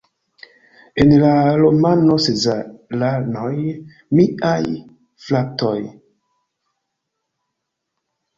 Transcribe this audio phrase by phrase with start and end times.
[1.01, 3.53] En la romano Sezaranoj
[4.21, 4.57] miaj
[5.27, 5.75] fratoj!